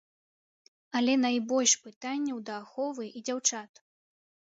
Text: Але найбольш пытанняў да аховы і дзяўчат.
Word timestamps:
Але 0.99 1.13
найбольш 1.25 1.73
пытанняў 1.83 2.37
да 2.47 2.55
аховы 2.63 3.05
і 3.21 3.23
дзяўчат. 3.29 3.83